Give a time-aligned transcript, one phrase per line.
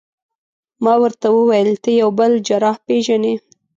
[0.83, 3.33] ما ورته وویل: ته یو بل جراح پېژنې؟